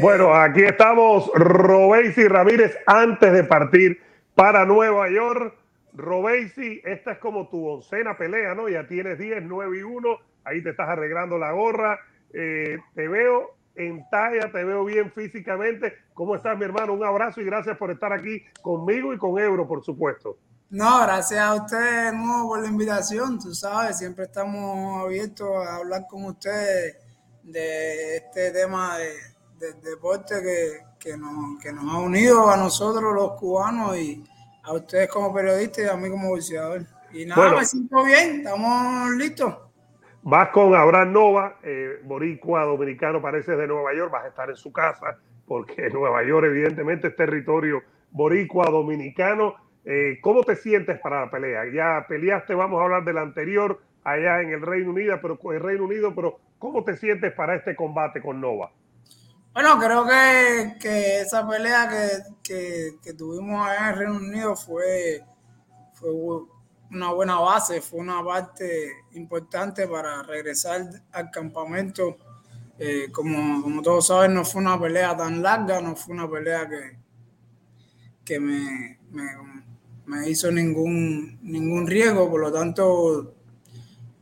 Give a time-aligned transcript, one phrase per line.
[0.00, 4.00] Bueno, aquí estamos, Robesi Ramírez, antes de partir
[4.34, 5.54] para Nueva York.
[5.94, 8.68] Robesi, esta es como tu oncena pelea, ¿no?
[8.68, 12.00] Ya tienes 10, 9 y 1, ahí te estás arreglando la gorra.
[12.32, 15.94] Eh, te veo en talla, te veo bien físicamente.
[16.14, 16.94] ¿Cómo estás, mi hermano?
[16.94, 20.38] Un abrazo y gracias por estar aquí conmigo y con Ebro, por supuesto.
[20.70, 23.38] No, gracias a ustedes nuevo por la invitación.
[23.38, 26.96] Tú sabes, siempre estamos abiertos a hablar con ustedes
[27.42, 29.12] de este tema de,
[29.82, 30.34] deporte
[30.98, 34.24] que, nos, ha unido a nosotros los cubanos y
[34.64, 36.82] a ustedes como periodistas y a mí como boxeador.
[37.12, 39.54] Y nada, me siento bien, estamos listos.
[40.22, 44.56] Vas con Abraham Nova, eh, boricua dominicano, parece de Nueva York, vas a estar en
[44.56, 49.56] su casa, porque Nueva York evidentemente es territorio boricua dominicano.
[49.84, 51.64] Eh, ¿Cómo te sientes para la pelea?
[51.74, 55.84] Ya peleaste, vamos a hablar del anterior allá en el Reino Unido, pero el Reino
[55.84, 58.70] Unido, pero ¿cómo te sientes para este combate con Nova?
[59.54, 61.86] Bueno, creo que, esa pelea
[62.42, 65.22] que, tuvimos allá en el Reino Unido fue,
[65.92, 66.10] fue
[66.90, 72.16] una buena base, fue una parte importante para regresar al campamento.
[72.78, 76.66] Eh, como, como todos saben, no fue una pelea tan larga, no fue una pelea
[76.66, 76.98] que,
[78.24, 78.98] que me,
[80.06, 83.34] me, hizo ningún, ningún riesgo, por lo tanto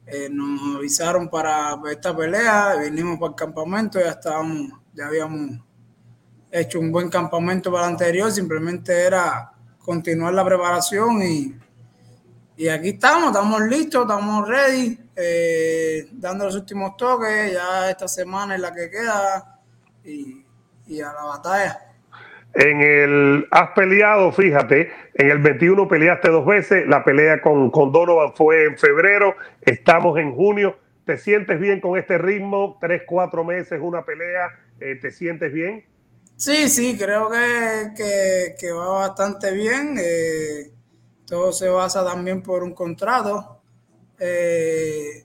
[0.07, 5.61] eh, nos avisaron para esta pelea, vinimos para el campamento, ya estábamos, ya habíamos
[6.53, 9.51] hecho un buen campamento para el anterior, simplemente era
[9.83, 11.55] continuar la preparación y
[12.61, 18.55] y aquí estamos, estamos listos, estamos ready, eh, dando los últimos toques, ya esta semana
[18.55, 19.61] es la que queda
[20.05, 21.79] y, a la batalla.
[22.53, 27.93] En el, has peleado, fíjate, en el 21 peleaste dos veces, la pelea con, con
[27.93, 30.77] Donovan fue en febrero, estamos en junio,
[31.07, 32.77] ¿te sientes bien con este ritmo?
[32.79, 35.85] Tres, cuatro meses, una pelea, eh, ¿te sientes bien?
[36.37, 39.97] Sí, sí, creo que, que, va bastante bien.
[40.01, 40.71] Eh,
[41.27, 43.61] todo se basa también por un contrato.
[44.19, 45.25] Eh,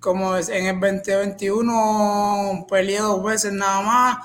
[0.00, 4.18] como en el 2021 peleé dos veces nada más,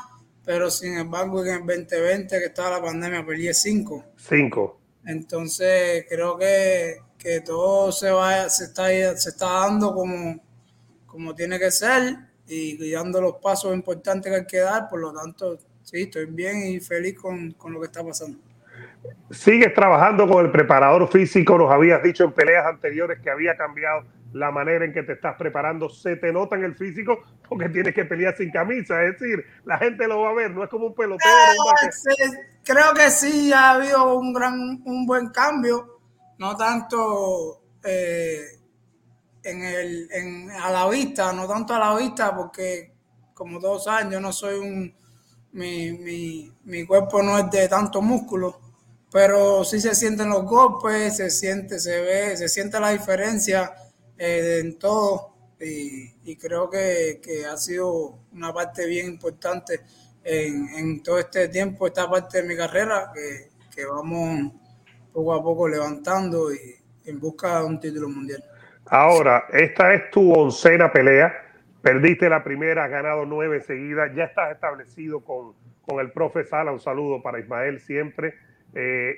[0.43, 4.03] pero sin embargo en el 2020 que estaba la pandemia peleé cinco.
[4.17, 4.79] Cinco.
[5.05, 7.01] Entonces creo que,
[7.45, 10.39] todo se va, se está, se está dando como,
[11.05, 12.17] como tiene que ser
[12.47, 14.89] y, dando los pasos importantes que hay que dar.
[14.89, 18.37] Por lo tanto, sí, estoy bien y feliz con, con lo que está pasando.
[19.31, 24.03] Sigues trabajando con el preparador físico, nos habías dicho en peleas anteriores que había cambiado
[24.33, 25.89] la manera en que te estás preparando.
[25.89, 29.77] Se te nota en el físico porque tienes que pelear sin camisa, es decir, la
[29.77, 31.31] gente lo va a ver, no es como un pelotero.
[32.63, 35.99] creo que sí ha habido un gran, un buen cambio,
[36.37, 38.45] no tanto eh,
[39.45, 42.93] en el, en, a la vista, no tanto a la vista, porque
[43.33, 44.93] como todos saben, yo no soy un,
[45.53, 48.65] mi, mi, mi cuerpo no es de tanto músculo
[49.15, 53.73] pero sí se sienten los golpes, se siente, se ve, se siente la diferencia
[54.17, 59.79] eh, en todo y, creo que, ha sido una parte bien importante
[60.21, 63.13] en, todo este tiempo, esta parte de mi carrera
[63.73, 64.51] que, vamos
[65.13, 66.59] poco a poco levantando y
[67.05, 68.43] en busca de un título mundial.
[68.87, 71.33] Ahora, esta es tu oncena pelea,
[71.81, 76.71] perdiste la primera, has ganado nueve seguidas, ya estás establecido con, con el profe Sala,
[76.71, 78.35] un saludo para Ismael siempre
[78.75, 79.15] eh,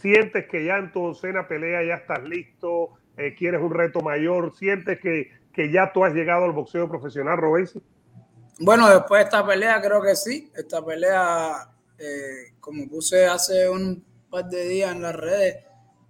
[0.00, 2.94] ¿Sientes que ya en tu oncena pelea ya estás listo?
[3.16, 4.56] Eh, ¿Quieres un reto mayor?
[4.56, 7.82] ¿Sientes que, que, ya tú has llegado al boxeo profesional, Robesi?
[8.58, 10.50] Bueno, después de esta pelea creo que sí.
[10.56, 11.68] Esta pelea,
[11.98, 15.56] eh, como puse hace un par de días en las redes,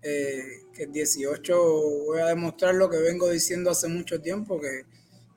[0.03, 1.57] que el 18
[2.07, 4.85] voy a demostrar lo que vengo diciendo hace mucho tiempo, que,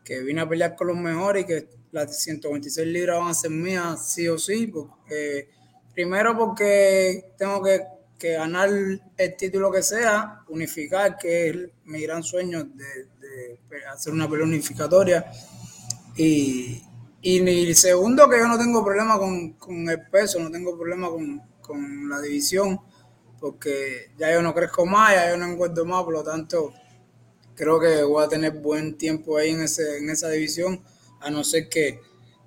[0.04, 3.52] que vine a pelear con los mejores y que las 126 libras van a ser
[3.52, 5.50] mías sí o sí, porque
[5.96, 7.82] Primero porque tengo que,
[8.20, 11.56] ganar el título que sea, unificar, que es
[11.86, 13.60] mi gran sueño de,
[13.94, 15.26] hacer una pelea unificatoria.
[16.18, 16.82] Y,
[17.22, 21.08] y, segundo, que yo no tengo problema con, el peso, no tengo problema
[21.62, 22.82] con, la división,
[23.46, 26.74] porque ya yo no crezco más, ya yo no encuentro más, por lo tanto,
[27.54, 30.82] creo que voy a tener buen tiempo ahí en, ese, en esa división,
[31.22, 32.00] a no ser que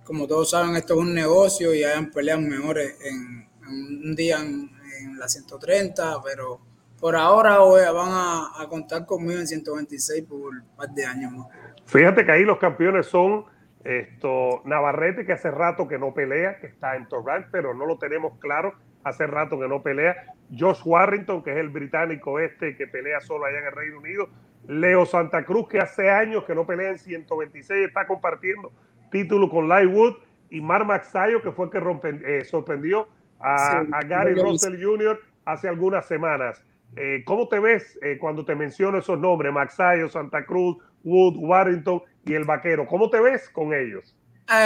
[0.03, 4.77] como todos saben, esto es un negocio y hayan peleas mejores en, un día en,
[5.17, 6.61] la 130, pero
[6.99, 11.47] por ahora van a, contar conmigo en 126 por un par de años más.
[11.87, 13.45] Fíjate que ahí los campeones son
[13.85, 17.99] esto Navarrete, que hace rato que no pelea, que está en Torrent, pero no lo
[17.99, 18.75] tenemos claro,
[19.09, 20.35] hace rato que no pelea.
[20.57, 24.29] Josh Warrington, que es el británico este que pelea solo allá en el Reino Unido.
[24.67, 28.73] Leo Santa Cruz, que hace años que no pelea en 126, está compartiendo
[29.11, 30.17] título con Lightwood
[30.51, 31.79] y Mar Maxayo, que fue el que
[32.25, 33.09] eh, sorprendió
[33.41, 35.21] a, Gary Russell Jr.
[35.45, 36.65] hace algunas semanas.
[36.97, 39.53] Eh, ¿Cómo te ves eh, cuando te menciono esos nombres?
[39.53, 42.87] Maxayo, Santa Cruz, Wood, Warrington y el Vaquero.
[42.87, 44.18] ¿Cómo te ves con ellos?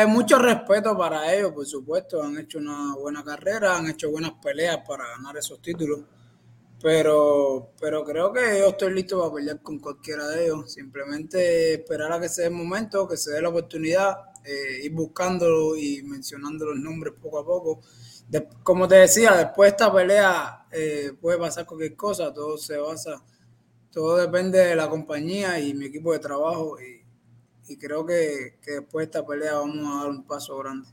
[0.07, 2.23] Mucho respeto para ellos, por supuesto.
[2.23, 6.01] Han hecho una buena carrera, han hecho buenas peleas para ganar esos títulos.
[6.81, 10.73] Pero, pero creo que yo estoy listo para pelear con cualquiera de ellos.
[10.73, 14.93] Simplemente esperar a que se dé el momento, que se dé la oportunidad, eh, ir
[14.93, 17.81] buscándolo y mencionando los nombres poco a poco.
[18.63, 23.23] como te decía, después de esta pelea eh, puede pasar cualquier cosa, todo se basa,
[23.91, 26.81] todo depende de la compañía y mi equipo de trabajo.
[26.81, 27.02] Y,
[27.79, 30.89] creo que, que después de esta pelea vamos a dar un paso grande.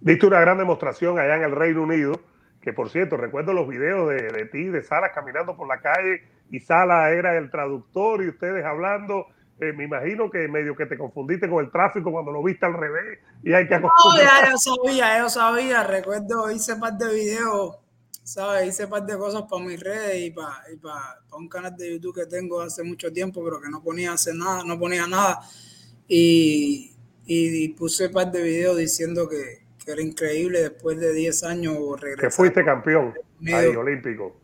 [0.00, 2.20] Diste una gran demostración allá en el Reino Unido
[2.66, 6.24] que por cierto, recuerdo los videos de, de ti, de Salas caminando por la calle
[6.50, 9.28] y Sala era el traductor y ustedes hablando.
[9.60, 12.74] Eh, me imagino que medio que te confundiste con el tráfico cuando lo viste al
[12.74, 15.84] revés y hay que No, ya yo sabía, yo sabía.
[15.84, 17.76] Recuerdo, hice un par de videos,
[18.24, 18.66] ¿sabes?
[18.66, 22.16] Hice un par de cosas para mis redes y para, para, un canal de YouTube
[22.16, 25.38] que tengo hace mucho tiempo, pero que no ponía hace nada, no ponía nada.
[26.08, 26.92] Y,
[27.26, 32.28] y puse un par de videos diciendo que, era increíble después de 10 años regresar.
[32.28, 33.14] Que fuiste campeón
[33.46, 34.36] ahí, olímpico.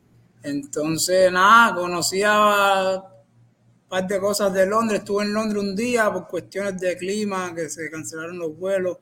[0.42, 5.00] Entonces, nada, conocía un par de cosas de Londres.
[5.00, 8.98] Estuve en Londres un día por cuestiones de clima, que se cancelaron los vuelos.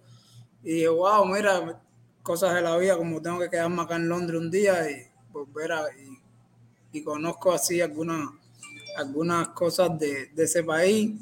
[0.63, 1.81] Y dije, wow, mira,
[2.23, 5.73] cosas de la vida, como tengo que quedarme acá en Londres un día y volver
[5.73, 5.83] a.
[6.93, 8.29] Y, conozco así algunas,
[8.97, 11.13] algunas cosas de, de, ese país.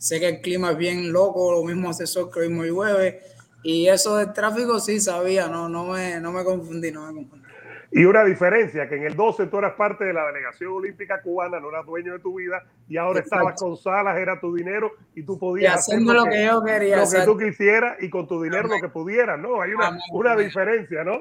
[0.00, 3.20] Sé que el clima es bien loco, lo mismo hace sol que lo mismo llueve
[3.62, 7.46] y eso del tráfico sí sabía, no, no, me, no me confundí, no me confundí.
[7.92, 11.60] Y una diferencia, que en el 12 tú eras parte de la delegación olímpica cubana,
[11.60, 15.24] no eras dueño de tu vida, y ahora estabas con Salas, era tu dinero, y
[15.24, 16.98] tú podías hacer lo, que, yo quería.
[16.98, 19.60] Lo que tú quisieras y con tu dinero lo que pudieras, ¿no?
[19.60, 21.18] Hay una, una diferencia, ¿no?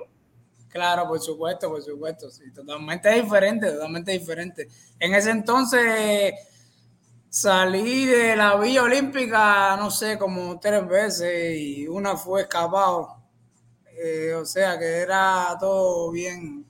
[0.70, 4.68] Claro, por supuesto, por supuesto, sí, totalmente diferente, totalmente diferente.
[5.00, 6.34] En ese entonces
[7.32, 13.18] Salí de la Villa Olímpica, no sé, como tres veces y una fue escapado.
[14.04, 16.66] Eh, o sea que era todo bien.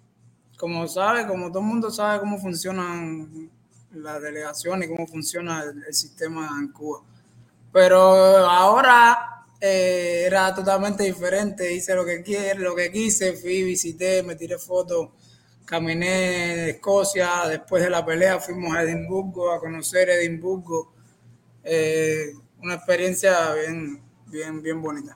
[0.57, 3.49] Como sabe, como todo el mundo sabe cómo funcionan
[3.93, 7.03] las delegaciones y cómo funciona el, sistema en Cuba.
[7.71, 7.97] Pero
[8.49, 11.73] ahora eh, era totalmente diferente.
[11.73, 15.07] Hice lo que quiero, lo que quise, fui, visité, me tiré fotos
[15.69, 20.93] caminé de Escocia, después de la pelea fuimos a Edimburgo a conocer Edimburgo.
[21.63, 22.31] Eh,
[22.63, 25.15] una experiencia bien, bien, bien bonita.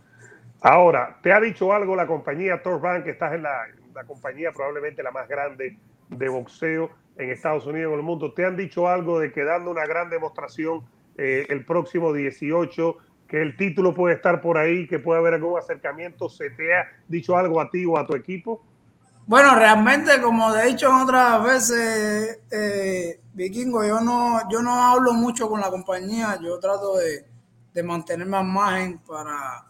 [0.62, 3.66] Ahora, ¿te ha dicho algo la compañía Torban, que estás en la,
[4.06, 5.78] compañía probablemente la más grande
[6.10, 8.32] de boxeo en Estados Unidos y en el mundo?
[8.34, 10.86] ¿Te han dicho algo de que dando una gran demostración
[11.18, 12.98] eh, el próximo 18,
[13.28, 16.30] que el título puede estar por ahí, que puede haber algún acercamiento?
[16.30, 18.64] ¿Se te ha dicho algo a ti o a tu equipo?
[19.26, 25.50] Bueno, realmente, como he dicho otras veces, eh, Vikingo, yo no, yo no hablo mucho
[25.50, 27.26] con la compañía, yo trato de,
[27.74, 29.66] de mantenerme al margen para,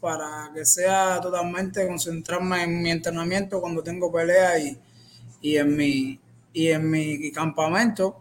[0.00, 4.78] para que sea totalmente concentrarme en mi entrenamiento cuando tengo pelea y,
[5.40, 6.20] y en mi
[6.54, 8.16] y en mi campamento.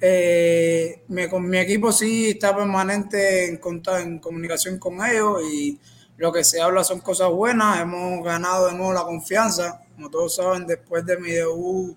[0.00, 3.60] Eh, mi, mi equipo sí está permanente en,
[4.00, 5.78] en comunicación con ellos y
[6.16, 7.80] lo que se habla son cosas buenas.
[7.80, 11.96] Hemos ganado de nuevo la confianza como todos saben, después de mi debut,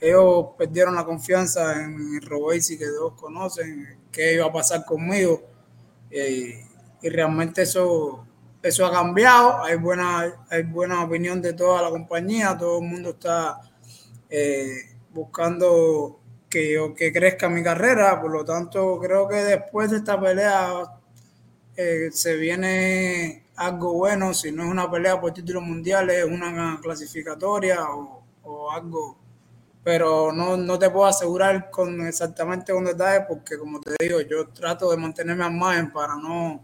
[0.00, 5.44] ellos perdieron la confianza en Robesi, que todos conocen, qué iba a pasar conmigo.
[6.10, 6.66] Eh,
[7.00, 8.26] y realmente eso,
[8.60, 9.62] eso ha cambiado.
[9.62, 12.56] Hay buena, hay buena opinión de toda la compañía.
[12.58, 13.60] Todo el mundo está
[14.28, 16.18] eh, buscando
[16.50, 18.20] que, yo, que crezca mi carrera.
[18.20, 20.82] Por lo tanto, creo que después de esta pelea
[21.76, 26.78] eh, se viene algo bueno, si no es una pelea por títulos mundiales, es una
[26.82, 29.16] clasificatoria o, algo.
[29.82, 34.48] Pero no, no, te puedo asegurar con exactamente con detalles porque, como te digo, yo
[34.48, 36.60] trato de mantenerme al margen para no,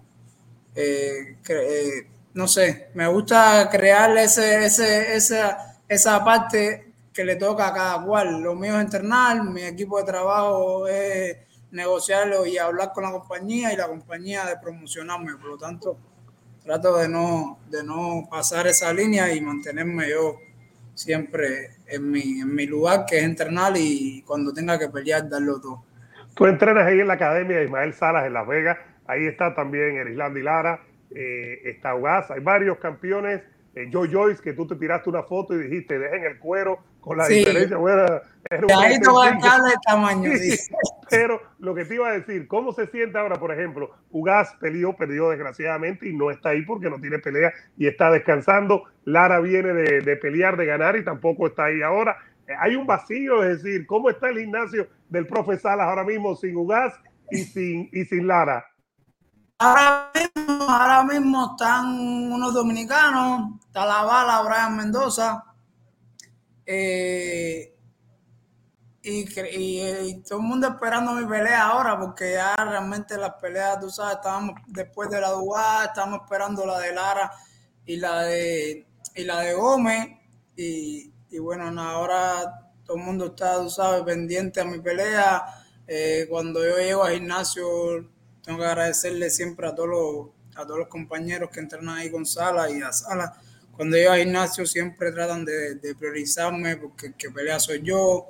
[0.74, 7.68] eh, eh, no sé, me gusta crear ese, ese, esa, esa parte que le toca
[7.68, 8.40] a cada cual.
[8.40, 11.36] Lo mío es entrenar, mi equipo de trabajo es
[11.70, 15.36] negociarlo y hablar con la compañía y la compañía de promocionarme.
[15.36, 15.96] Por lo tanto,
[16.64, 20.36] trato de no, de no pasar esa línea y mantenerme yo
[20.94, 25.60] siempre en mi, en mi lugar, que es entrenar y cuando tenga que pelear, darlo
[25.60, 25.84] todo.
[26.34, 29.96] Tú entrenas ahí en la academia de Ismael Salas en Las Vegas, ahí está también
[29.96, 33.42] Erislandy Lara, eh, está Ugas, hay varios campeones
[33.74, 37.18] eh, Joe Joyce, que tú te tiraste una foto y dijiste, dejen el cuero con
[37.18, 37.76] la diferencia.
[37.76, 38.04] Bueno,
[38.78, 40.30] ahí no va a tamaño.
[41.10, 43.90] pero lo que te iba a decir, ¿cómo se siente ahora, por ejemplo?
[44.10, 48.84] Ugas peleó, perdió desgraciadamente y no está ahí porque no tiene pelea y está descansando.
[49.04, 52.16] Lara viene de, de pelear, de ganar y tampoco está ahí ahora.
[52.46, 56.36] Eh, hay un vacío, es decir, ¿cómo está el gimnasio del profe Salas ahora mismo
[56.36, 56.94] sin Ugas
[57.30, 58.64] y sin, y sin Lara?
[59.58, 61.86] Ahora mismo, ahora mismo están
[62.32, 65.44] unos dominicanos, está la bala, Brian Mendoza,
[66.66, 67.74] eh,
[69.04, 74.16] y, todo el mundo esperando mi pelea ahora, porque ya realmente las peleas, tú sabes,
[74.16, 77.32] estábamos después de la Dubá, estamos esperando la de Lara
[77.84, 80.08] y la de, y la de Gómez,
[80.56, 85.44] y, bueno, ahora todo el mundo está, tú sabes, pendiente a mi pelea.
[85.86, 87.66] Eh, cuando yo llego al gimnasio,
[88.42, 92.26] tengo que agradecerle siempre a todos los, a todos los compañeros que entrenan ahí con
[92.26, 93.34] Sala y a Sala.
[93.76, 98.26] Cuando yo al gimnasio siempre tratan de, priorizarme porque el que pelea soy yo,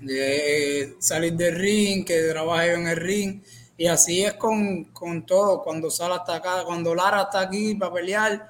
[0.00, 3.42] de salir del ring, que trabaje en el ring.
[3.76, 5.62] Y así es con, con todo.
[5.62, 8.48] Cuando Sala está acá, cuando Lara está aquí para pelear,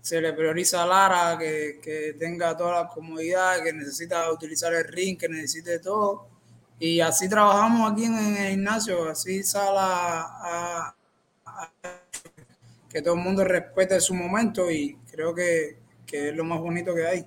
[0.00, 4.84] se le prioriza a Lara que, que tenga toda la comodidad, que necesita utilizar el
[4.84, 6.36] ring, que necesite todo
[6.78, 10.94] y así trabajamos aquí en el gimnasio, así sale a,
[12.96, 15.76] que todo el mundo respete su momento y creo que,
[16.10, 17.26] es lo más bonito que hay.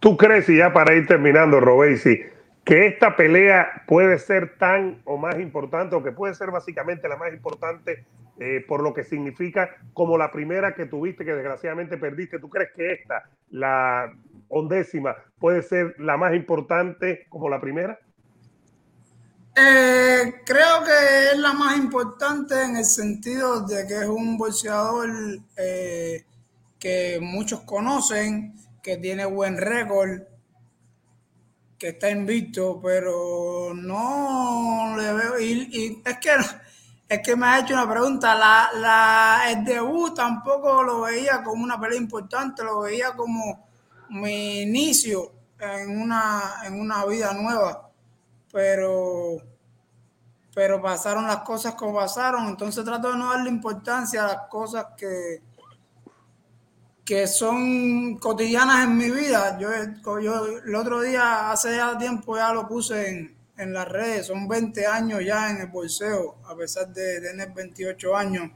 [0.00, 2.22] ¿Tú crees, y ya para ir terminando, Robesi,
[2.64, 7.18] que esta pelea puede ser tan o más importante, o que puede ser básicamente la
[7.18, 8.06] más importante
[8.40, 12.38] eh, por lo que significa como la primera que tuviste, que desgraciadamente perdiste?
[12.38, 14.10] ¿Tú crees que esta, la
[14.48, 17.98] undécima, puede ser la más importante como la primera?
[19.54, 25.10] Eh, creo que es la más importante en el sentido de que es un boxeador
[25.56, 26.24] eh,
[26.78, 30.22] que muchos conocen, que tiene buen récord,
[31.78, 35.38] que está invicto, pero no le veo.
[35.40, 36.30] Y, es que
[37.08, 38.34] es que me ha hecho una pregunta.
[38.34, 43.68] La, la, el debut tampoco lo veía como una pelea importante, lo veía como
[44.08, 47.91] mi inicio en una, en una vida nueva
[48.52, 49.38] pero,
[50.54, 54.86] pero pasaron las cosas como pasaron, entonces trato de no darle importancia a las cosas
[54.96, 55.42] que,
[57.04, 59.58] que son cotidianas en mi vida.
[59.58, 59.70] Yo,
[60.20, 64.48] yo el otro día, hace ya tiempo, ya lo puse en, en las redes, son
[64.48, 68.50] 20 años ya en el bolseo, a pesar de tener 28 años,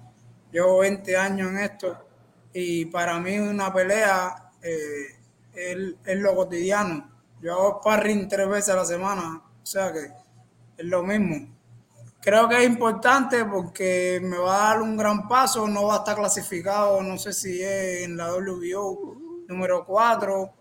[0.52, 1.96] llevo 20 años en esto.
[2.52, 5.16] Y para mí una pelea eh,
[5.54, 7.10] es, es, lo cotidiano.
[7.42, 10.12] Yo hago sparring tres veces a la semana, o sea que
[10.78, 11.52] es lo mismo.
[12.20, 15.98] Creo que es importante porque me va a dar un gran paso, no va a
[15.98, 19.16] estar clasificado, no sé si es en la WBO
[19.48, 20.54] número 4,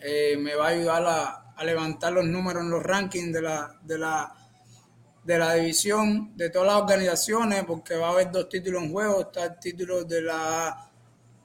[0.00, 3.40] eh, me va a ayudar a, levantar los números en los rankings de
[5.24, 9.20] de la división, de todas las organizaciones, porque va a haber dos títulos en juego,
[9.20, 10.90] está el título de la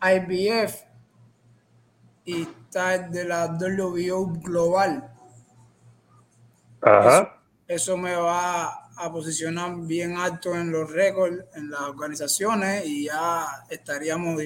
[0.01, 0.75] IBF
[2.25, 5.12] y está el de la WBO global.
[7.67, 8.65] Eso, me va
[8.97, 14.41] a posicionar bien alto en los récords, en las organizaciones y ya estaríamos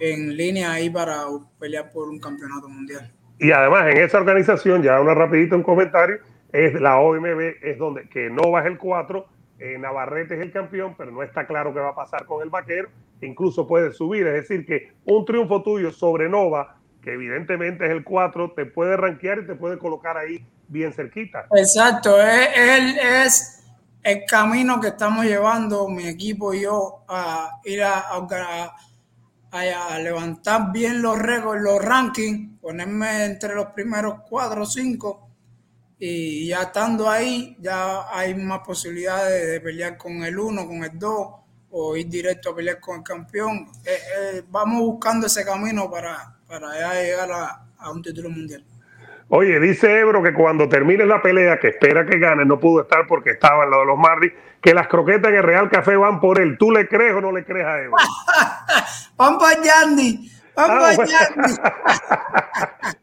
[0.00, 1.24] en línea ahí para
[1.58, 3.12] pelear por un campeonato mundial.
[3.38, 6.18] Y además en esa organización, ya una rapidito un comentario,
[6.52, 9.26] es la OMB, es donde que no es el 4,
[9.58, 12.50] eh, Navarrete es el campeón, pero no está claro qué va a pasar con el
[12.50, 12.88] vaquero,
[13.20, 18.04] incluso puede subir, es decir, que un triunfo tuyo sobre Nova, que evidentemente es el
[18.04, 21.46] 4, te puede rankear y te puede colocar ahí bien cerquita.
[21.54, 23.64] Exacto, es, es
[24.04, 28.02] el camino que estamos llevando mi equipo y yo a ir a,
[29.50, 35.30] a, levantar bien los récords, los rankings, ponerme entre los primeros cuatro o cinco
[35.98, 40.98] y ya estando ahí ya hay más posibilidades de, pelear con el uno, con el
[40.98, 41.28] dos
[41.70, 43.68] o ir directo a pelear con el campeón.
[43.86, 48.64] Eh, eh, vamos buscando ese camino para, para llegar a un título mundial.
[49.28, 53.06] Oye, dice Ebro que cuando termine la pelea, que espera que gane, no pudo estar
[53.06, 56.20] porque estaba en lo de los Marlins, que las croquetas en el Real Café van
[56.20, 56.56] por él.
[56.58, 57.96] ¿Tú le crees o no le crees a Ebro?
[59.16, 60.30] van para Yandy.
[60.54, 61.54] Van ah, Yandy.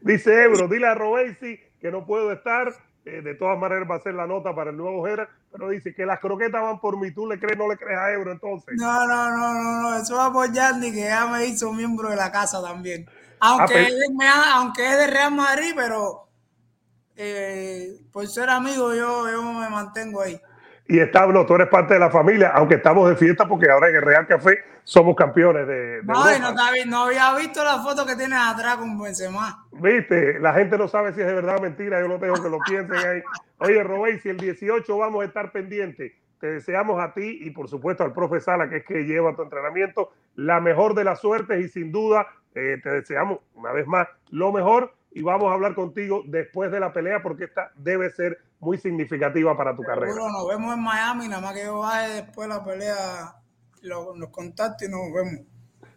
[0.00, 2.72] dice Ebro, dile a Robesi que no puedo estar.
[3.04, 5.92] Eh, de todas maneras va a ser la nota para el nuevo Jera, pero dice
[5.92, 7.10] que las croquetas van por mí.
[7.10, 8.74] ¿Tú le crees o no le crees a Ebro entonces?
[8.78, 9.96] No, no, no, no, no.
[9.96, 13.08] Eso va por Yandy, que ya me hizo miembro de la casa también.
[13.44, 16.28] Aunque, ah, es, aunque es de Real Madrid, pero
[17.16, 20.40] eh, por ser amigo yo, yo me mantengo ahí.
[20.86, 23.88] y está, no, tú eres parte de la familia, aunque estamos de fiesta porque ahora
[23.88, 26.52] en el Real Café somos campeones de, de no, no,
[26.86, 29.66] no, había visto la foto que tienes atrás con Benzema.
[29.72, 32.48] Viste, la gente no sabe si es de verdad o mentira, yo no tengo que
[32.48, 33.22] lo piensen ahí.
[33.58, 37.68] Oye, Robey, si el 18 vamos a estar pendientes, te deseamos a ti y por
[37.68, 41.64] supuesto al profe Sala, que es que lleva tu entrenamiento, la mejor de las suertes
[41.64, 45.74] y sin duda eh, te deseamos una vez más lo mejor y vamos a hablar
[45.74, 50.14] contigo después de la pelea porque esta debe ser muy significativa para tu carrera.
[50.14, 53.34] Nos vemos en Miami, nada más que yo vaya después de la pelea,
[53.82, 55.46] lo, nos contacto y nos vemos.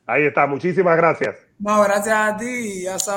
[0.08, 1.36] Ahí está, muchísimas gracias.
[1.58, 3.14] No, gracias a ti, ya sabes.